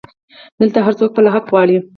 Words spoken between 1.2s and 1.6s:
حق